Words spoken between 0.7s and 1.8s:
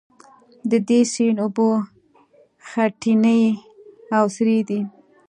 دې سیند اوبه